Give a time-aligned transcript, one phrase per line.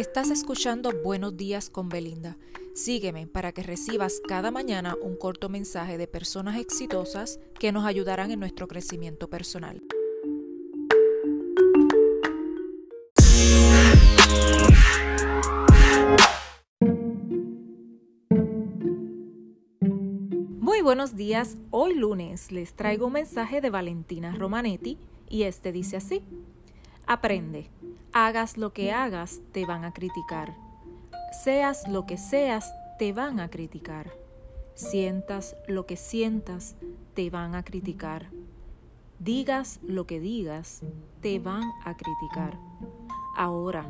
[0.00, 2.38] Estás escuchando Buenos días con Belinda.
[2.74, 8.30] Sígueme para que recibas cada mañana un corto mensaje de personas exitosas que nos ayudarán
[8.30, 9.82] en nuestro crecimiento personal.
[20.60, 24.96] Muy buenos días, hoy lunes les traigo un mensaje de Valentina Romanetti
[25.28, 26.22] y este dice así.
[27.06, 27.70] Aprende.
[28.12, 30.54] Hagas lo que hagas, te van a criticar.
[31.44, 34.10] Seas lo que seas, te van a criticar.
[34.74, 36.76] Sientas lo que sientas,
[37.14, 38.26] te van a criticar.
[39.18, 40.82] Digas lo que digas,
[41.20, 42.58] te van a criticar.
[43.36, 43.86] Ahora,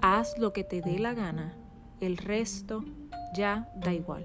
[0.00, 1.56] haz lo que te dé la gana,
[2.00, 2.84] el resto
[3.34, 4.24] ya da igual.